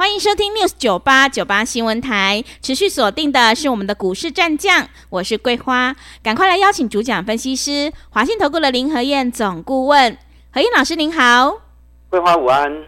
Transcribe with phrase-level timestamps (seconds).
[0.00, 10.16] 欢迎收听 News 九八九八新闻台，持续锁定的是我们的股市战将，我是桂花，赶快来邀请主讲分析师华信投顾的林和燕总顾问，
[10.54, 11.60] 何燕老师您好，
[12.08, 12.82] 桂花午安，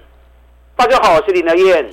[0.75, 1.93] 大家好，我是林和燕。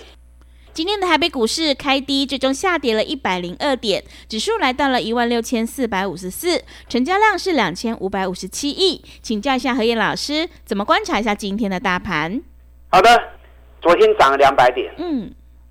[0.72, 12.42] 今天的台北股市开低，最终下跌了一百零二点，指数来到了一万六千四百五十四，成交量是两千五百五十七亿，请教一下何燕老师，怎么观察一下今天的大盘？
[12.88, 13.39] 好的。
[13.82, 15.22] 昨天涨了两百点，嗯，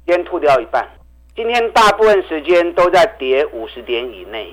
[0.06, 0.86] 今天吐掉一半。
[1.36, 4.52] 今天大部分时间都在跌五十点以内，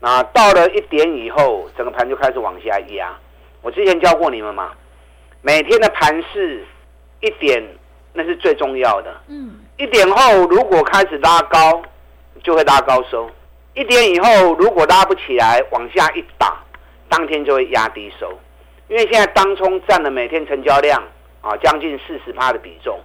[0.00, 3.14] 那到了一点以后，整个盘就开始往下压。
[3.60, 4.70] 我之前教过你们嘛，
[5.42, 6.64] 每天的盘势
[7.20, 7.62] 一点
[8.12, 11.82] 那是最重要的，嗯，一点后如果开始拉高，
[12.42, 13.26] 就会拉高收；
[13.74, 16.56] 一点以后如果拉不起来，往下一打，
[17.08, 18.32] 当天就会压低收。
[18.88, 21.02] 因为现在当冲占了每天成交量。
[21.42, 22.98] 啊，将近四十趴的比重，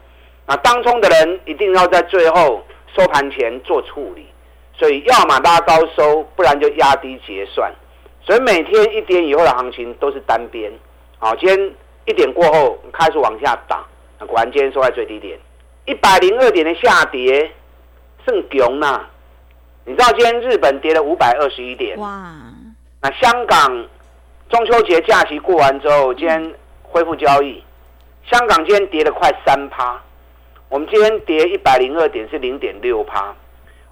[0.46, 2.64] 那当中的人一定要在最后
[2.96, 4.26] 收盘前做处理，
[4.74, 7.74] 所以要么拉高收，不然就压低结算。
[8.22, 10.72] 所以每天一点以后的行情都是单边。
[11.18, 11.72] 好，今天
[12.06, 13.84] 一点过后开始往下打，
[14.20, 15.40] 那果然今天收在最低点，
[15.86, 17.52] 一百零二点的下跌，
[18.26, 19.02] 甚强呐！
[19.86, 22.36] 你知道今天日本跌了五百二十一点，哇！
[23.02, 23.88] 那香港
[24.50, 27.64] 中秋节假期过完之后，今天恢复交易。
[28.30, 30.02] 香港今天跌了快三趴，
[30.68, 33.34] 我们今天跌一百零二点是零点六趴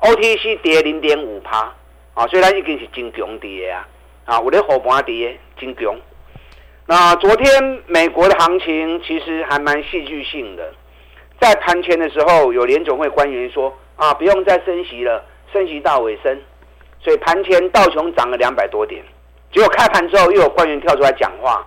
[0.01, 1.73] ，OTC 跌零点五趴，
[2.13, 3.87] 啊，所以它已经是金强跌啊，
[4.25, 5.95] 啊，我的后盘跌金强。
[6.85, 10.69] 那昨天美国的行情其实还蛮戏剧性的，
[11.39, 15.23] 在盘前的时候有联总会官员说啊，不用再升息了，
[15.53, 16.41] 升息到尾声，
[16.99, 19.01] 所以盘前道琼涨了两百多点，
[19.53, 21.65] 结果开盘之后又有官员跳出来讲话。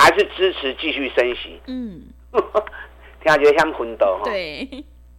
[0.00, 1.60] 还是支持继续升息。
[1.66, 2.02] 嗯，
[3.22, 4.24] 听起来像昏倒哈。
[4.24, 4.66] 对，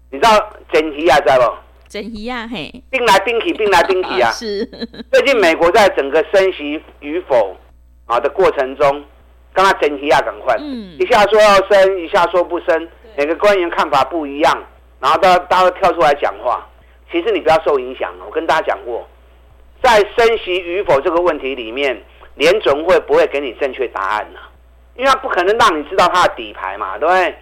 [0.10, 1.56] 你知道整体啊，知道不？
[1.88, 4.32] 真鱼啊，嘿，兵来兵去，兵来兵去啊。
[4.34, 4.66] 是。
[5.12, 7.56] 最近美国在整个升息与否
[8.06, 9.04] 啊的过程中，
[9.54, 10.56] 刚刚整体啊，赶快。
[10.60, 10.98] 嗯。
[11.00, 12.88] 一下说要升，一下说不升，
[13.18, 14.64] 每个官员看法不一样，
[15.00, 16.68] 然后大家大家都跳出来讲话。
[17.12, 19.06] 其实你不要受影响，我跟大家讲过，
[19.84, 22.02] 在升息与否这个问题里面，
[22.36, 24.40] 联准会不会给你正确答案呢？
[24.96, 27.36] 因为他不可能让你知道它的底牌嘛，对不对？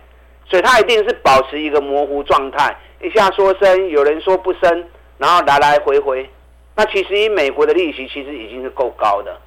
[0.49, 4.87] 所以它一定是保持一个模糊状态，一下说升，有人说不升，
[5.17, 6.27] 然后来来回回。
[6.75, 9.37] 那其实以美国的利息其实已经是够高的。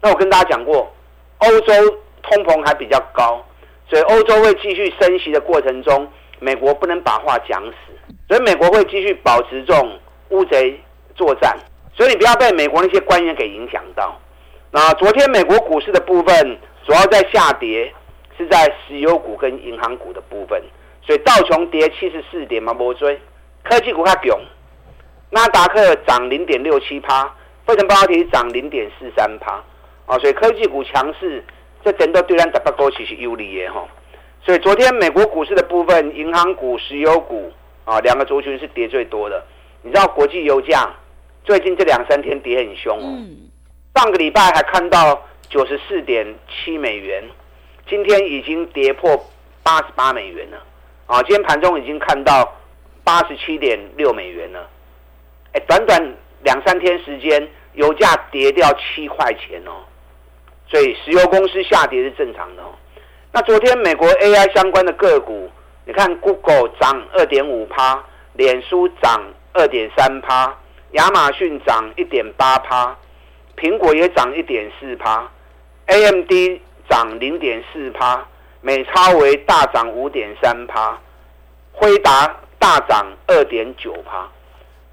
[0.00, 0.92] 那我跟大家讲过，
[1.38, 1.72] 欧洲
[2.22, 3.44] 通膨还比较高，
[3.88, 6.08] 所以欧洲会继续升息的过程中，
[6.40, 9.98] 美国不能把话讲死，所以美国会继续保持这种
[10.30, 10.80] 乌贼
[11.14, 11.56] 作战。
[11.94, 14.18] 所以不要被美国那些官员给影响到。
[14.72, 16.58] 那昨天美国股市的部分。
[16.86, 17.92] 主要在下跌，
[18.36, 20.60] 是在石油股跟银行股的部分，
[21.02, 23.20] 所以道琼跌七十四点嘛，无追。
[23.62, 24.40] 科技股较强，
[25.28, 27.24] 纳达克涨零点六七趴，
[27.66, 29.62] 费城半导体涨零点四三趴，
[30.06, 31.44] 啊，所以科技股强势，
[31.84, 33.86] 这整都对咱台北股其实有利的哈。
[34.42, 37.52] 所以昨天美国股市的部分，银行股、石油股
[37.84, 39.44] 啊，两个族群是跌最多的。
[39.82, 40.90] 你知道国际油价
[41.44, 43.20] 最近这两三天跌很凶哦，
[43.94, 45.22] 上个礼拜还看到。
[45.50, 47.24] 九十四点七美元，
[47.88, 49.20] 今天已经跌破
[49.64, 50.56] 八十八美元了
[51.06, 51.20] 啊！
[51.24, 52.56] 今天盘中已经看到
[53.02, 54.70] 八十七点六美元了。
[55.52, 56.00] 哎，短短
[56.44, 59.82] 两三天时间，油价跌掉七块钱哦，
[60.68, 62.70] 所以石油公司下跌是正常的哦。
[63.32, 65.50] 那昨天美国 AI 相关的个股，
[65.84, 68.00] 你看 Google 涨二点五趴，
[68.34, 69.20] 脸书涨
[69.52, 70.56] 二点三趴，
[70.92, 72.96] 亚马逊涨一点八趴，
[73.56, 75.28] 苹果也涨一点四趴。
[75.90, 78.24] AMD 涨零点四趴，
[78.60, 80.96] 美超为大涨五点三趴，
[81.72, 84.28] 辉达大涨二点九趴，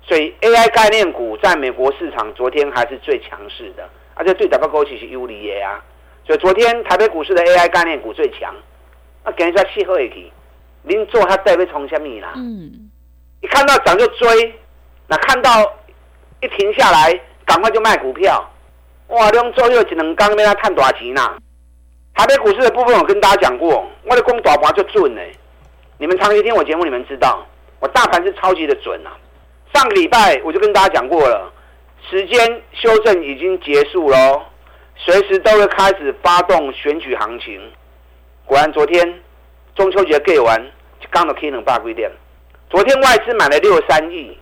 [0.01, 5.83] 所以 AI 概念股在美国市场昨天还是最强势的，而且对台北股市是有利的啊。
[6.25, 8.53] 所以昨天台北股市的 AI 概念股最强，
[9.23, 10.31] 那给人家气候也可以，
[10.81, 12.33] 您做它代表从什么啦？
[12.35, 12.89] 嗯，
[13.41, 14.59] 一看到涨就追，
[15.07, 15.61] 那看到
[16.41, 18.43] 一停下来，赶快就卖股票。
[19.07, 19.29] 哇！
[19.31, 21.37] 两周又只能刚被他赚多少钱呐？
[22.13, 25.21] 台北股市的部分，我跟大家讲过，我的公大盘就准呢。
[25.97, 27.45] 你们长期听我节目，你们知道
[27.79, 29.15] 我大盘是超级的准啊。
[29.73, 31.51] 上个礼拜我就跟大家讲过了，
[32.09, 34.41] 时间修正已经结束喽，
[34.95, 37.61] 随时都会开始发动选举行情。
[38.45, 39.21] 果然，昨天
[39.75, 40.71] 中秋节过完，
[41.11, 42.11] 刚到 K 能八规点。
[42.69, 44.37] 昨天外资买了六三亿，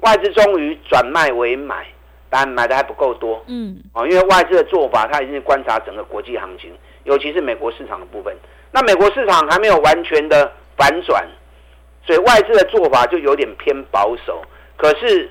[0.00, 1.86] 外资终于转卖为买，
[2.34, 3.44] 但买的还不够多。
[3.46, 6.72] 嗯，哦，因为外资的做法，它已经观察整个国际行情，
[7.04, 8.34] 尤其是美国市场的部分。
[8.72, 11.22] 那美国市场还没有完全的反转，
[12.06, 14.42] 所以外资的做法就有点偏保守。
[14.78, 15.30] 可是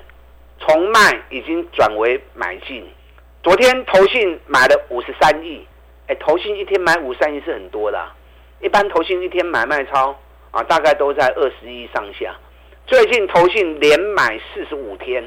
[0.60, 2.86] 从卖已经转为买进。
[3.42, 5.66] 昨天投信买了五十三亿，
[6.06, 8.14] 哎，投信一天买五十三亿是很多的啊，
[8.60, 10.16] 一般投信一天买卖超。
[10.52, 12.36] 啊，大概都在二十亿上下。
[12.86, 15.24] 最近投信连买四十五天，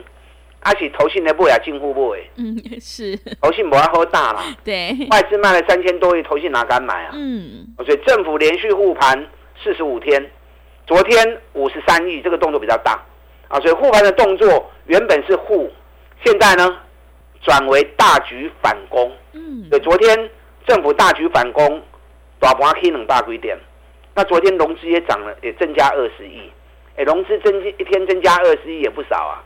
[0.66, 2.20] 而且投信的不也进户不哎？
[2.38, 3.16] 嗯，是。
[3.40, 4.42] 投信不要喝大了。
[4.64, 4.98] 对。
[5.12, 7.12] 外资卖了三千多亿，投信哪敢买啊？
[7.14, 7.68] 嗯。
[7.86, 9.28] 所以政府连续护盘
[9.64, 10.32] 四十五天，
[10.88, 13.00] 昨天五十三亿，这个动作比较大
[13.48, 13.60] 啊。
[13.60, 15.72] 所以护盘的动作原本是护，
[16.24, 16.80] 现在呢
[17.44, 19.12] 转为大局反攻。
[19.34, 19.70] 嗯。
[19.70, 20.30] 所以昨天
[20.66, 21.80] 政府大局反攻，
[22.40, 23.56] 大盘起两大几点。
[24.16, 26.50] 那昨天融资也涨了，也增加二十亿，
[26.96, 29.44] 哎，融资增一天增加二十亿也不少啊，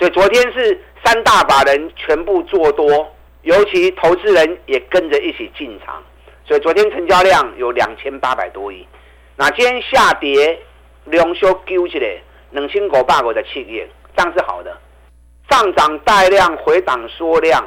[0.00, 6.02] 所以昨天是三大把人全部做多，尤其投资人也跟着一起进场，
[6.46, 8.88] 所以昨天成交量有两千八百多亿。
[9.36, 10.58] 那今天下跌，
[11.04, 12.16] 量缩揪起来，
[12.52, 13.86] 两千五百个的企业，
[14.16, 14.74] 这样是好的。
[15.50, 17.62] 上涨带量回档缩量，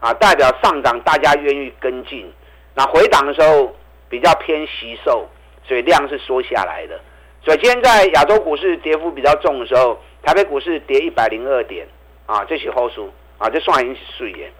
[0.00, 2.28] 啊，代表上涨大家愿意跟进，
[2.74, 3.72] 那回档的时候
[4.08, 5.28] 比较偏惜售。
[5.64, 6.98] 所以量是缩下来的，
[7.44, 11.86] 所以今天在亚洲股市跌幅比较重的时候，台北股市跌一百零二点，
[12.26, 14.52] 啊，这是后数啊，这算已经是水耶。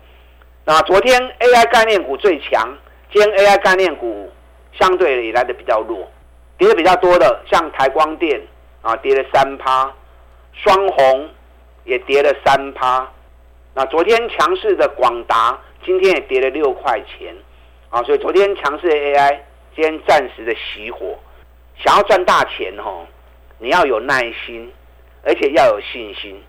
[0.64, 2.74] 那昨天 AI 概念股最强，
[3.12, 4.32] 今天 AI 概念股
[4.72, 6.10] 相对也来的比较弱，
[6.56, 8.40] 跌的比较多的像台光电
[8.80, 9.92] 啊，跌了三趴，
[10.54, 11.28] 双鸿
[11.84, 13.06] 也跌了三趴。
[13.74, 17.36] 那昨天强势的广达今天也跌了六块钱，
[17.90, 19.38] 啊，所以昨天强势的 AI。
[19.76, 21.18] 今天暂时的熄火，
[21.84, 23.06] 想要赚大钱哦，
[23.58, 24.72] 你要有耐心，
[25.28, 26.42] 而且要有信心，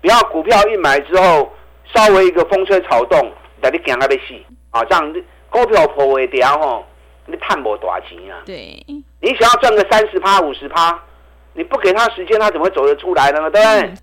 [0.00, 1.52] 不要股票一买之后
[1.92, 3.28] 稍微一个风吹草动，
[3.60, 4.34] 那你惊啊要死
[4.70, 4.84] 啊！
[4.84, 5.14] 这样
[5.50, 6.86] 股票破位掉吼，
[7.26, 8.38] 你赚不大钱啊。
[8.46, 8.80] 对，
[9.20, 10.96] 你想要赚个三十趴、五十趴，
[11.54, 13.50] 你不给他时间，他怎么会走得出来呢？
[13.50, 13.62] 对不对？
[13.62, 13.98] 嗯、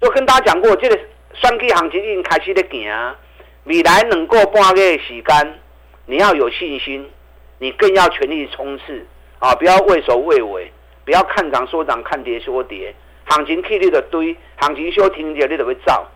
[0.00, 0.96] 就跟大家讲过，这个
[1.34, 3.16] 双底行情已经开始在行，
[3.64, 5.60] 未来能够半个月时间，
[6.06, 7.10] 你要有信心。
[7.58, 9.06] 你更要全力冲刺
[9.38, 9.54] 啊！
[9.54, 10.72] 不要畏首畏尾，
[11.04, 12.92] 不要看涨说涨，看跌说跌。
[13.32, 16.06] 行情去你的堆，行情休停跌你都会造。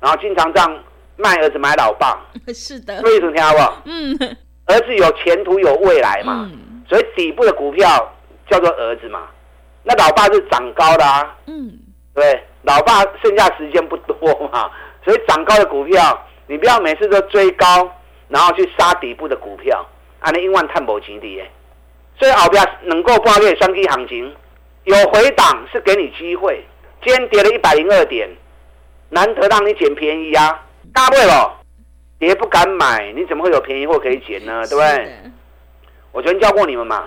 [0.00, 0.84] 然后经常这样
[1.16, 2.20] 卖儿子买老爸。
[2.54, 3.00] 是的。
[3.02, 3.82] 为什么听好不好？
[3.86, 4.16] 嗯。
[4.66, 6.50] 儿子有前途有未来嘛？
[6.52, 6.84] 嗯。
[6.88, 7.86] 所以底部的股票
[8.50, 9.28] 叫做儿子嘛。
[9.82, 11.36] 那老爸是长高的啊。
[11.46, 11.72] 嗯。
[12.14, 14.16] 对，老爸剩下时间不多
[14.52, 14.70] 嘛，
[15.04, 17.66] 所以长高的股票，你不要每次都追高，
[18.28, 19.86] 然后去杀底部的股票。
[20.20, 21.42] 安尼永远赚无钱的，
[22.18, 24.34] 所以后边能够跨越双 K 行情，
[24.86, 26.64] 有回档是给你机会。
[27.04, 28.28] 今天跌了一百零二点，
[29.10, 30.64] 难得让你捡便宜啊！
[30.94, 31.60] 大不了
[32.20, 34.62] 跌不敢买，你怎么会有便宜货可以捡呢？
[34.68, 35.12] 对不对？
[36.12, 37.04] 我昨天教过你们嘛，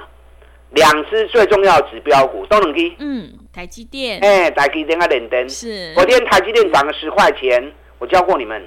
[0.72, 2.94] 两只最重要的指标股都能低。
[3.00, 4.20] 嗯，台积电。
[4.20, 5.48] 哎、欸，台积电啊，连灯。
[5.48, 5.94] 是。
[5.94, 8.62] 昨天台积电涨了十块钱，我教过你们，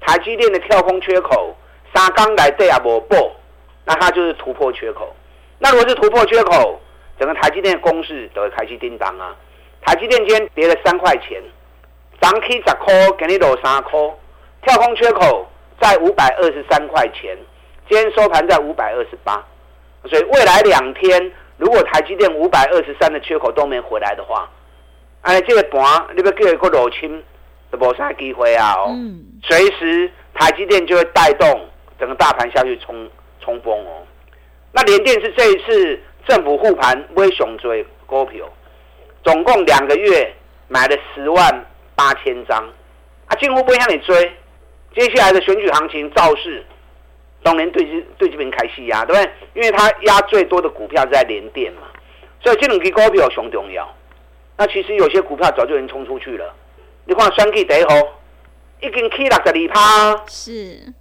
[0.00, 1.56] 台积电的跳空缺口，
[1.94, 3.32] 三刚来对啊，无报。
[3.86, 5.16] 那它就是突破缺口，
[5.58, 6.78] 那如果是突破缺口，
[7.18, 9.34] 整个台积电的公式都会开始叮当啊。
[9.82, 11.42] 台积电今天跌了三块钱，
[12.20, 13.98] 涨起十块，给你落三块，
[14.62, 15.46] 跳空缺口
[15.80, 17.36] 在五百二十三块钱，
[17.88, 19.44] 今天收盘在五百二十八，
[20.04, 24.50] 所以未来两天如果台积电五百二十三的缺口都没回来的话，
[25.22, 27.22] 哎，这个盘你要叫一个落清
[27.70, 28.96] 都没啥机会啊哦，
[29.42, 33.08] 随时台积电就会带动整个大盘下去冲。
[33.40, 34.04] 冲锋哦，
[34.72, 35.98] 那联电是这一次
[36.28, 38.46] 政府护盘微熊追股票，
[39.24, 40.30] 总共两个月
[40.68, 42.62] 买了十万八千张，
[43.26, 44.14] 啊，近乎不会向你追。
[44.94, 46.64] 接下来的选举行情造势，
[47.42, 49.32] 当然对这对这边开戏压，对不对？
[49.54, 51.82] 因为他压最多的股票在联电嘛，
[52.42, 53.88] 所以这两支股票熊重要。
[54.58, 56.54] 那其实有些股票早就已经冲出去了，
[57.06, 57.94] 你看选举第一号
[58.80, 60.92] 已经起六十二趴，是。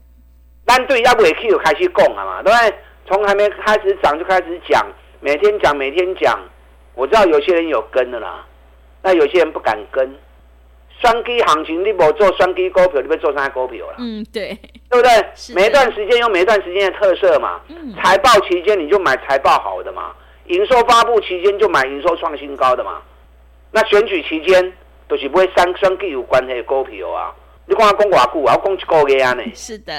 [0.65, 2.77] 单对压不也可以开始讲了嘛，对不对？
[3.09, 4.85] 从还没开始涨就开始讲，
[5.19, 6.39] 每天讲每天讲。
[6.95, 8.43] 我知道有些人有跟的啦，
[9.03, 10.15] 那有些人不敢跟。
[10.99, 13.97] 双低行情你不做双低股票，你不做啥股票了？
[13.99, 14.57] 嗯，对，
[14.89, 15.53] 对不对？
[15.53, 17.61] 每一段时间有每一段时间的特色嘛。
[17.67, 17.93] 嗯。
[17.93, 20.11] 财报期间你就买财报好的嘛，
[20.47, 22.99] 营收发布期间就买营收创新高的嘛。
[23.69, 24.73] 那选举期间
[25.07, 27.31] 都、就是不会三双低有关系的股票啊。
[27.67, 29.43] 你看我讲寡固，我要讲一个月啊呢。
[29.53, 29.93] 是的，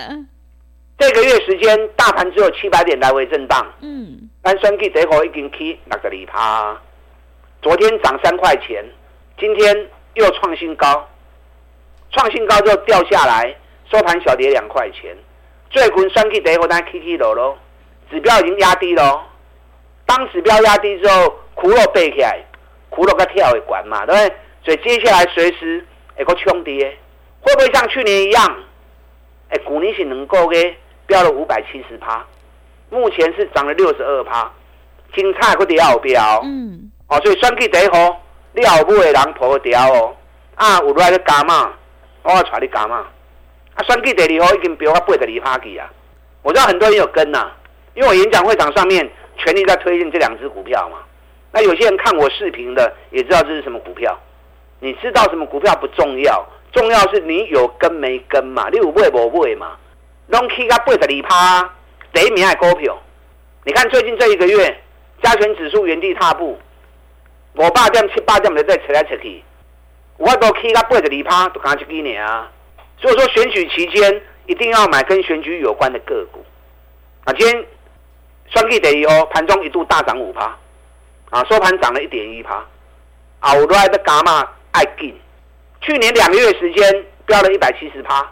[0.98, 3.64] 这个月时间，大盘只有七百点来回震荡。
[3.80, 6.80] 嗯，但选举最后已经起六十二趴，
[7.62, 8.84] 昨天涨三块钱，
[9.38, 11.08] 今天又创新高，
[12.10, 13.54] 创新高之后掉下来，
[13.88, 15.16] 收盘小跌两块钱。
[15.70, 17.56] 最近选举最后单起起落落，
[18.10, 19.20] 指标已经压低喽。
[20.04, 22.44] 当指标压低之后，苦肉背起来，
[22.90, 24.36] 苦肉个跳会管嘛，对不对？
[24.64, 25.86] 所以接下来随时
[26.16, 26.98] 会个冲跌，
[27.40, 28.64] 会不会像去年一样？
[29.50, 30.74] 哎，股年是能够嘅，
[31.08, 32.24] 飙了五百七十趴，
[32.90, 34.48] 目前是涨了六十二趴，
[35.16, 36.40] 精彩个底好飙。
[36.44, 38.22] 嗯，哦，所以算计第一号，
[38.52, 40.14] 你后尾的人破掉哦。
[40.54, 41.72] 啊，有来咧加嘛，
[42.22, 43.06] 我要带你加嘛。
[43.74, 45.90] 啊，算计第二号已经飙到八十二趴去啊！
[46.42, 47.56] 我知道很多人有跟呐、啊，
[47.94, 50.98] 因为我演讲会场上面全力在推荐这两只股票嘛。
[51.52, 54.14] 那有些人看我视频的也知道这是什么股票。
[54.80, 58.68] 你知道什么股票不重要，重要是你有跟没跟嘛？
[58.70, 59.76] 你有买无买嘛？
[60.28, 61.74] 拢起到八十二趴，
[62.12, 62.96] 第一名的股票。
[63.64, 64.80] 你看最近这一个月，
[65.22, 66.58] 加权指数原地踏步，
[67.54, 69.42] 五百点七八点的在扯来扯去，
[70.16, 72.50] 我都起到八十二趴，就刚这几年啊。
[73.00, 76.44] 所以说选举期间一定要买跟选举有关的个股。
[77.24, 77.66] 啊，今天
[78.50, 80.56] 双 K 第一哦，盘中一度大涨五趴，
[81.30, 82.64] 啊，收盘涨了一点一趴，
[83.40, 84.48] 啊，我都还在加码。
[84.70, 85.18] 爱进，
[85.80, 88.30] 去年两个月时间飙了一百七十趴，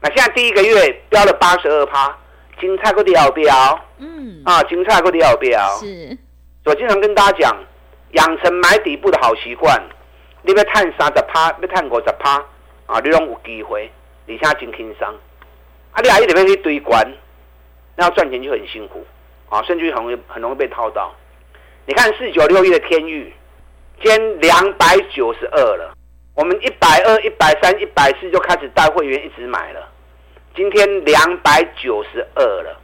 [0.00, 2.16] 那现在第一个月飙了八十二趴，
[2.60, 6.16] 精彩个要飙，嗯，啊，精彩个要飙，是，
[6.64, 7.56] 我经常跟大家讲，
[8.12, 9.80] 养成买底部的好习惯，
[10.42, 12.36] 你要探三十趴，要探五十趴，
[12.86, 13.90] 啊，你拢有机会，
[14.26, 15.06] 而且真轻松，
[15.92, 17.06] 啊，你还一直要去堆关，
[17.96, 19.06] 那要赚钱就很辛苦，
[19.48, 21.14] 啊，甚至很容易很容易被套到，
[21.86, 23.32] 你看四九六一的天域。
[24.02, 25.94] 今天两百九十二了，
[26.34, 29.89] 我们一百二、一百三、一百四就开始带会员一直买了。
[30.60, 32.78] 今天两百九十二了，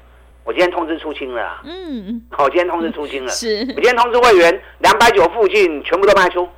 [0.45, 1.61] 我今天通知出清了。
[1.63, 3.31] 嗯，好，我今天通知出清了。
[3.31, 6.49] 是，我今天通知会员两百九附近全部都卖出，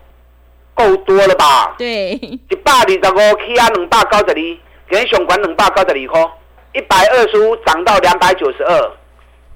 [0.75, 1.75] 够多了吧？
[1.77, 4.59] 对，一百二十五起啊，两百九十二，今
[4.91, 6.31] 天上管两百九十二块，
[6.75, 8.93] 一百二十五涨到两百九十二，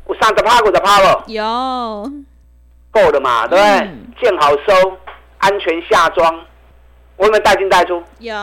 [0.08, 1.22] 有三十趴，五十趴了。
[1.28, 2.10] 有。
[2.90, 4.36] 够了嘛，对不对？
[4.36, 4.98] 好收，
[5.38, 6.44] 安全下庄。
[7.22, 8.02] 我有没有带进带出？
[8.18, 8.34] 有。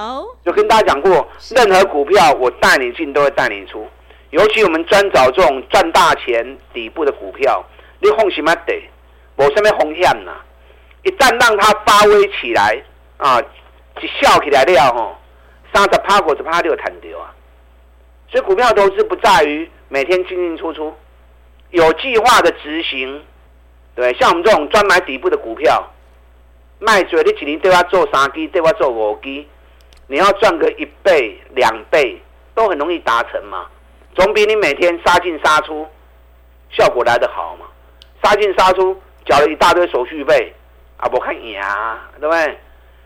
[0.44, 3.86] 有跟大家讲过，任何股票我带你进都会带你出。
[4.30, 7.62] 尤其我们专找这种赚大钱底部的股票，
[8.00, 8.82] 你放什么得？
[9.36, 10.32] 我身边红线呐，
[11.04, 12.82] 一旦让它发威起来
[13.18, 13.42] 啊，
[14.00, 15.18] 一笑起来了吼，
[15.74, 17.36] 三十趴、五十趴就有弹掉啊。
[18.32, 20.94] 所以股票投资不在于每天进进出出，
[21.72, 23.22] 有计划的执行。
[23.94, 25.86] 对，像我们这种专买底部的股票，
[26.80, 29.46] 卖嘴你几年对我做三支，对我做五支，
[30.08, 32.22] 你要赚个一倍、两倍
[32.56, 33.68] 都很容易达成嘛，
[34.16, 35.88] 总比你每天杀进杀出
[36.72, 37.66] 效果来得好嘛。
[38.24, 40.54] 杀进杀出，缴了一大堆手续费，
[40.98, 42.60] 啊，不看赢啊，对不对？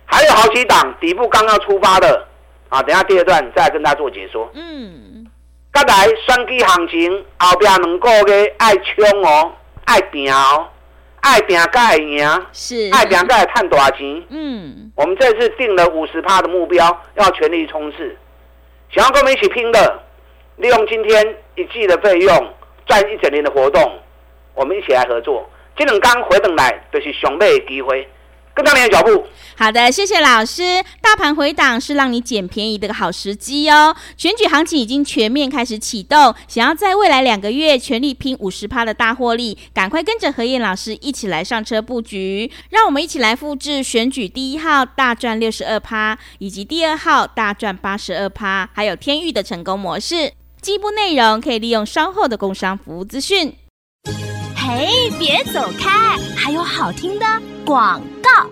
[0.05, 2.27] 还有好几档底部刚刚出发的
[2.69, 4.49] 啊，等下第二段再跟大家做解说。
[4.53, 5.25] 嗯，
[5.71, 9.51] 刚才双击行情后边两个月爱冲哦，
[9.85, 10.67] 爱拼哦。
[11.23, 14.23] 爱拼才会赢，是爱拼才会赚大钱。
[14.29, 18.15] 嗯，我们这次定了五十趴的目标，要全力冲刺。
[18.91, 20.03] 想要跟我们一起拼的，
[20.57, 22.53] 利用今天一季的费用
[22.85, 23.99] 赚一整年的活动，
[24.53, 25.49] 我们一起来合作。
[25.77, 28.07] 这两天回等来就是上买的机会。
[28.55, 29.25] 跟上你的脚步。
[29.55, 30.83] 好的，谢谢老师。
[30.99, 33.95] 大盘回档是让你捡便宜的个好时机哦。
[34.17, 42.51] 选举行情已经全面开始启动，想要在未来两个月全力拼五十趴的大获利，赶快跟着何燕老师一起来上车布局。
[42.71, 50.33] 让我们一起来复制选举第一号大赚六十二趴，以及第二号大赚八十二趴，还有天域的成功模式。
[50.59, 53.55] 进一步内容可以利用稍后的工商服务资讯。
[54.65, 57.25] 嘿，别走开，还有好听的
[57.65, 58.49] 广告。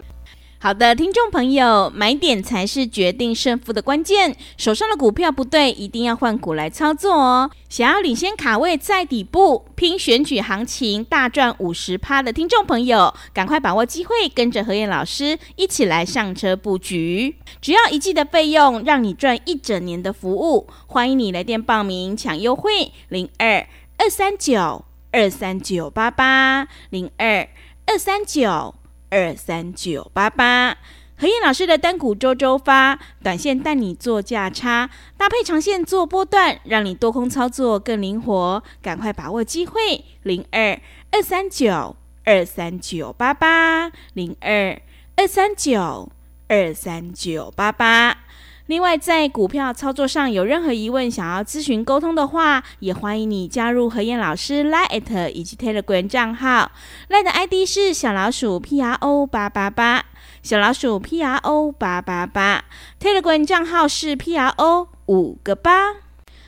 [0.60, 4.36] 好的，听众朋友，买点才是决定胜负的关键。
[4.58, 7.50] 手上的股票不对，一定要换股来操作哦。
[7.70, 17.38] 想要领先卡位在底部，拼选举行情大赚五十趴的听众朋友，赶快把握机会，跟着何燕老师一起来上车布局。
[17.62, 20.68] 只要一季的费用，让你赚一整年的服务。
[20.88, 23.65] 欢迎你来电报名抢优惠，零二
[23.98, 24.84] 二三九。
[25.12, 27.48] 二三九八八零二
[27.86, 28.75] 二三九
[29.10, 30.77] 二三九八八，
[31.18, 38.63] 何燕老师的单股周周发，短线带你做价差，搭配长线做波段，让你多空操作更灵活。
[38.82, 40.80] 赶快把握机会，零二
[41.12, 44.82] 二三九二三九八八零二
[45.18, 46.10] 二三九
[46.48, 48.18] 二三九八八。
[48.68, 56.72] 另外，在股票操作上有任何疑问，想要咨询沟通的话，也欢迎你加入何燕老师 Line 以及 Telegram 账号。
[57.10, 60.06] Line 的 ID 是小老鼠 P R O 八八八，
[60.41, 62.63] 小老鼠 P R O 八八八。
[63.01, 65.96] Telegram 账号是 P R O 五个八。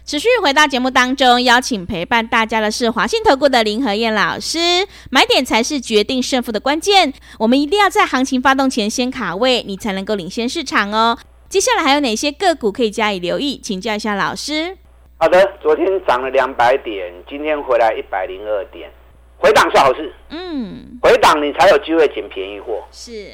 [0.06, 4.86] 持续回到节目当中，邀请陪伴大家的是华信投顾的林和燕老师。
[5.10, 11.18] 买点才是决定胜负的关键，我们一定要在行情发动前先卡位，你才能够领先市场哦。
[11.54, 13.60] 接下来还有哪些个股可以加以留意？
[13.60, 14.76] 请教一下老师。
[15.20, 18.90] 好的，昨天涨了两百点，今天回来一百零二点，
[19.38, 20.12] 回档是好事。
[20.30, 22.84] 嗯，回档你才有机会捡便宜货。
[22.92, 23.34] 是，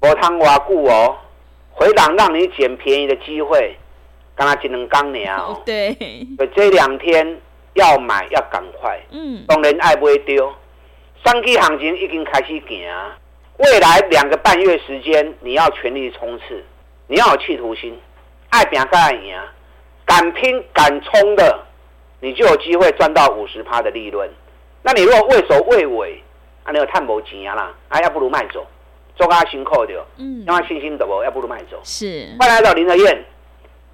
[0.00, 1.16] 博通挖固哦，
[1.70, 3.76] 回档让你捡便宜的机会。
[4.34, 5.96] 刚才只能刚聊， 对，
[6.36, 7.40] 所以这两天
[7.74, 10.52] 要买要赶快，嗯，当然爱不会丢。
[11.24, 12.84] 三 K 行情已经开始行，
[13.58, 16.64] 未来两个半月时间你要全力冲刺，
[17.06, 17.98] 你要有企图心，
[18.50, 19.36] 爱拼才会赢，
[20.06, 21.64] 敢拼敢冲的，
[22.20, 24.28] 你就有机会赚到五十趴的利润。
[24.82, 26.22] 那你如果畏首畏尾，
[26.64, 28.66] 啊，你有探无钱啊啦，啊，要不如卖走，
[29.16, 31.78] 做个辛苦的，嗯，让他信心的不，要不如卖走。
[31.84, 33.24] 是，快来到林德燕。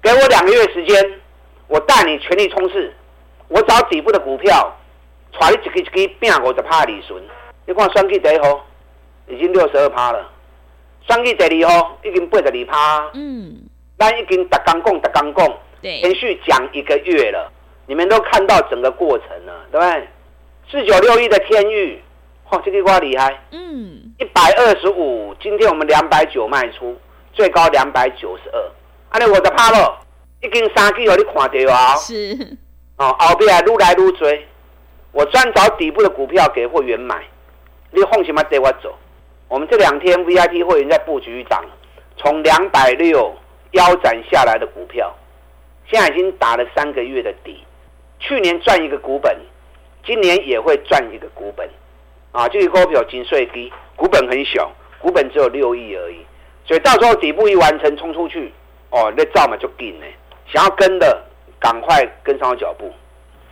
[0.01, 1.19] 给我两个月时间，
[1.67, 2.93] 我带你全力冲刺。
[3.49, 4.75] 我找底部的股票，
[5.37, 7.21] 带你一个一个拼五十趴利润。
[7.65, 8.65] 你看双 K 第一号
[9.27, 10.27] 已经六十二趴了，
[11.07, 13.09] 双 K 第二号已经八十二趴。
[13.13, 13.57] 嗯，
[13.97, 17.51] 咱已经打刚讲打刚讲，连续讲一个月了，
[17.87, 20.07] 你们都看到整个过程了，对不对？
[20.69, 22.01] 四九六一的天域，
[22.49, 23.41] 哇，这个瓜厉害。
[23.51, 26.95] 嗯，一百二十五，今天我们两百九卖出，
[27.33, 28.71] 最高两百九十二。
[29.09, 29.99] 安尼我就怕了，
[30.41, 31.95] 已经三季了，你看到啊？
[31.95, 32.57] 是
[32.97, 34.47] 哦，后边还愈来愈追，
[35.11, 37.21] 我专找底部的股票给会员买，
[37.89, 38.95] 你放心嘛，带我走。
[39.51, 41.61] 我们这两天 VIP 会员在布局一档，
[42.15, 43.35] 从两百六
[43.71, 45.13] 腰斩下来的股票，
[45.91, 47.61] 现在已经打了三个月的底，
[48.17, 49.37] 去年赚一个股本，
[50.05, 51.69] 今年也会赚一个股本，
[52.31, 56.25] 啊，这个股票金税低，股本很小，股本只有六亿而已，
[56.63, 58.53] 所以到时候底部一完成，冲出去。
[58.91, 60.05] 哦，那照嘛就紧呢，
[60.47, 61.21] 想要跟的
[61.59, 62.89] 赶快跟上脚步。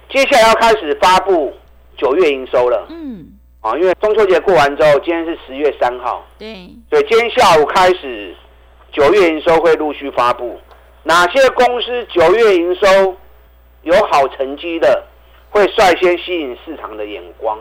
[0.08, 1.54] 接下来要开始发布
[1.97, 2.88] 九月营收了。
[2.89, 3.34] 嗯。
[3.62, 6.26] 啊，因为中秋节过完之后，今天是十月三号。
[6.38, 6.48] 对。
[6.89, 8.36] 所以今天下午开始，
[8.91, 10.60] 九月营收会陆续发布。
[11.04, 13.15] 哪些公司九月营收
[13.84, 15.04] 有好成绩的，
[15.50, 17.60] 会率先吸引市场的眼光。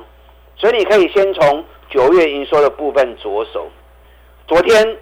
[0.56, 3.68] 所以你可以先从九月营收的部分着手。
[4.46, 4.96] 昨天。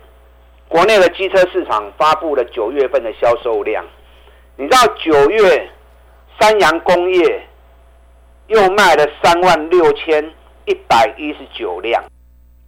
[0.68, 3.84] 国内的机车市场发布了九月份的销售量，
[4.56, 5.70] 你知道九月
[6.40, 7.46] 三洋工业
[8.48, 10.28] 又卖了三万六千
[10.66, 12.04] 一百一十九辆，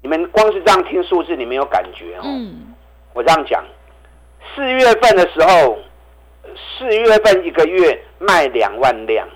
[0.02, 2.22] 你们光是这样听数字，你没有感觉哦。
[2.24, 2.74] 嗯。
[3.14, 3.64] 我这样讲，
[4.54, 5.78] 四月份的时候，
[6.54, 9.28] 四月份一个月卖两万辆，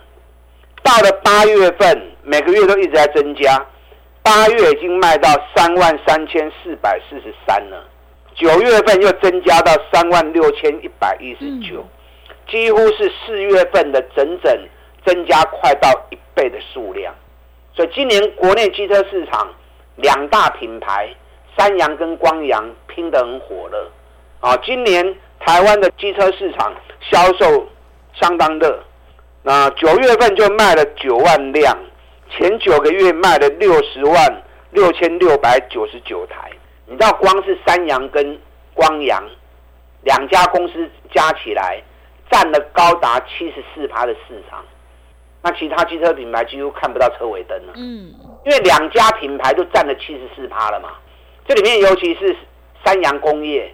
[0.82, 3.66] 到了八月份，每个月都一直在增加，
[4.22, 7.88] 八月已经卖到三万三千四百四十三了。
[8.34, 11.84] 九月份又增加到三万六千一百一十九，
[12.48, 14.68] 几乎是四月份的整整
[15.04, 17.12] 增加快到一倍的数量。
[17.74, 19.48] 所以今年国内机车市场
[19.96, 21.08] 两大品牌
[21.56, 23.90] 三阳跟光阳拼得很火热
[24.40, 24.56] 啊！
[24.58, 27.68] 今年台湾的机车市场销售
[28.14, 28.78] 相当热，
[29.42, 31.76] 那九月份就卖了九万辆，
[32.30, 36.50] 前九个月卖了六十万六千六百九十九台。
[36.86, 38.38] 你知道，光是三阳跟
[38.74, 39.22] 光阳
[40.02, 41.82] 两家公司加起来，
[42.30, 44.64] 占了高达七十四趴的市场。
[45.42, 47.72] 那其他汽车品牌几乎看不到车尾灯了。
[47.76, 50.90] 嗯，因为两家品牌都占了七十四趴了嘛。
[51.46, 52.36] 这里面尤其是
[52.84, 53.72] 三洋工业，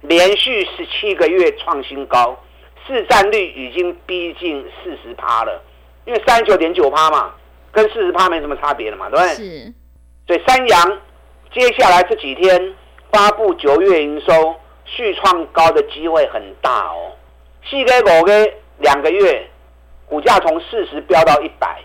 [0.00, 2.38] 连续十七个月创新高，
[2.86, 5.62] 市占率已经逼近四十趴了。
[6.04, 7.32] 因为三十九点九趴嘛，
[7.70, 9.34] 跟四十趴没什么差别了嘛，对不对？
[9.34, 9.72] 是。
[10.26, 10.98] 所以三洋。
[11.54, 12.74] 接下来这几天
[13.12, 17.12] 发布九月营收续创高的机会很大哦。
[17.68, 19.46] 四个五个两个月，
[20.12, 21.80] 股价从四十飙到一百。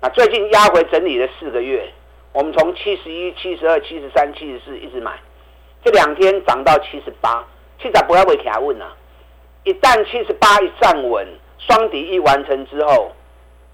[0.00, 1.88] 那最近压回整理了四个月，
[2.32, 5.12] 我们从七十一、七十二、七十三、七十四一直买，
[5.84, 7.44] 这两天涨到七十八，
[7.80, 8.92] 七十不要会卡问啊。
[9.62, 11.24] 一旦七十八一站稳，
[11.58, 13.12] 双底一完成之后，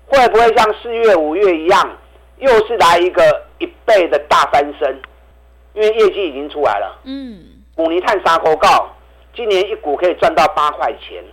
[0.05, 1.97] 会不会像四月、五月一样？
[2.41, 3.23] 又是来一个
[3.59, 5.01] 一倍的大翻身，
[5.73, 7.01] 因为业绩已经出来了。
[7.05, 7.43] 嗯，
[7.77, 8.95] 五泥碳沙口告，
[9.35, 11.25] 今年一股可以赚到八块钱，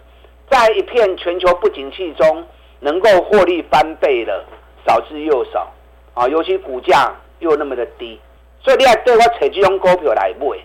[0.49, 2.43] 在一片全球不景气中，
[2.79, 4.43] 能够获利翻倍的
[4.87, 5.71] 少之又少
[6.13, 6.27] 啊！
[6.27, 8.19] 尤其股价又那么的低，
[8.63, 10.57] 所以你要对我扯这种股票来买。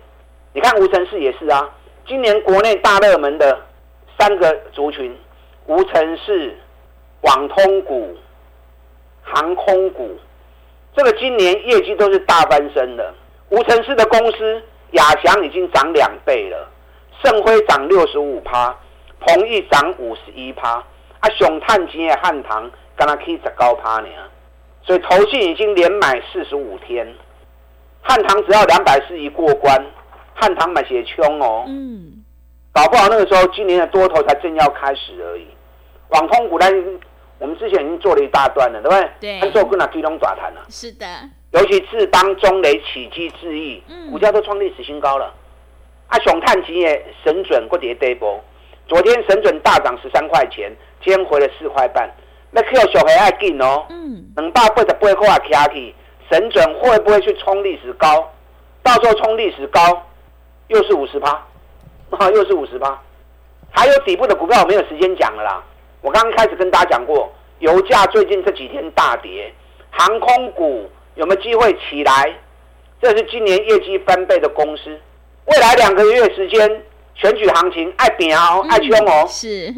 [0.53, 1.69] 你看无尘市也是啊，
[2.07, 3.61] 今年国内大热门的
[4.19, 5.15] 三个族群：
[5.67, 6.57] 无尘市、
[7.23, 8.17] 网通股、
[9.23, 10.17] 航空股。
[10.97, 13.13] 这个今年业绩都是大翻身的。
[13.51, 16.69] 无尘市的公司亚翔已经涨两倍了，
[17.23, 18.75] 盛辉涨六十五趴，
[19.25, 20.73] 鹏益涨五十一趴，
[21.21, 24.09] 啊，熊碳金的汉唐刚刚可以十九趴呢。
[24.83, 27.07] 所以投信已经连买四十五天，
[28.03, 29.83] 汉唐只要两百四一过关，
[30.35, 31.65] 汉唐买些冲哦。
[31.67, 32.23] 嗯。
[32.73, 35.47] 搞不好那个时候今年的多头才正要开始而已。
[36.09, 36.67] 网通股呢，
[37.39, 39.11] 我们之前已经做了一大段了，对不对？
[39.21, 39.41] 对。
[39.41, 40.61] 他做跟那追龙抓谈了。
[40.69, 41.07] 是的。
[41.53, 45.33] 尤其是当中雷、起基智易，股价都创历史新高了。
[46.09, 48.43] 啊，熊碳金也神准过跌跌波，
[48.87, 50.71] 昨天神准大涨十三块钱，
[51.03, 52.09] 今天回了四块半。
[52.51, 55.95] 那 Q 小黑爱进哦，嗯，两百八十八块啊，卡起，
[56.31, 58.31] 神准会不会去冲历史高？
[58.83, 59.81] 到时候冲历史高，
[60.69, 61.31] 又是五十趴，
[62.11, 63.01] 啊， 又是五十趴。
[63.71, 65.65] 还有底部的股票，我没有时间讲了啦。
[66.01, 69.53] 我刚刚开始跟大家讲过，油价最近这几天大跌，
[69.91, 72.35] 航空股有没有机会起来？
[73.03, 74.97] 这是今年业绩翻倍的公司，
[75.47, 76.83] 未来两个月时间
[77.15, 79.73] 选举行情爱拼哦，爱冲哦，是。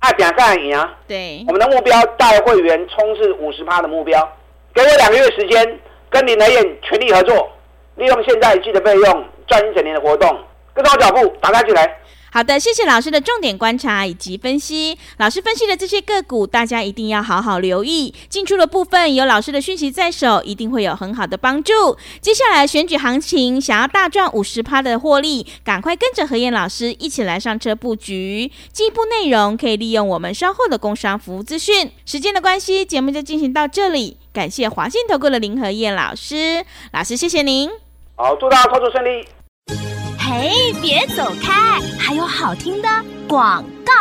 [0.00, 0.96] 爱表干赢啊！
[1.06, 4.26] 对，我们的目标带会员冲刺五十趴的目标，
[4.72, 7.50] 给我两个月时间，跟林来燕全力合作，
[7.96, 10.34] 利用现在季的费用赚一整年的活动，
[10.72, 11.99] 跟上我脚步，打开起来。
[12.32, 14.96] 好的，谢谢老师的重点观察以及分析。
[15.18, 18.14] 老师分析的这些个股，大家一定要好好留意。
[18.28, 21.72] 进出的部分有老师的讯息在手，一定会有很好的帮助。
[22.20, 28.50] 接下来选举行情，想要大赚五十趴的获利，赶快跟着何燕老师一起来上车布局。
[28.72, 31.90] 进一步内容可以利用我们稍后的工商服务资讯。
[32.06, 34.16] 时间的关系，节目就进行到这里。
[34.32, 37.68] 感谢华信投顾的林和燕老师，老师谢谢您。
[38.14, 39.99] 好，祝大家操作顺利。
[40.32, 41.80] 嘿，别走开！
[41.98, 42.88] 还有好听的
[43.26, 43.92] 广告。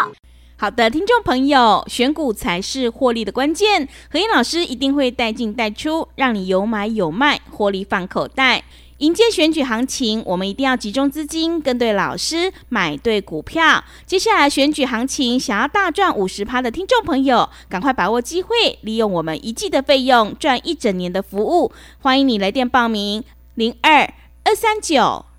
[0.57, 3.89] 好的，听众朋友，选股才是获利的关键。
[4.11, 8.63] 何英老师一定会带进带出，让你有买有卖，获利放口袋。
[8.99, 13.83] 迎接选举行情，我们一定要集中资金，跟对老师，买对股票。
[14.05, 21.71] 接下来选举行情，想要大赚五十趴的听众朋友，赶快把握机会，利用我们一季的费用赚一整年的服务。
[21.97, 23.23] 欢迎你来电报名：
[23.55, 24.13] 零二
[24.43, 25.25] 二三九。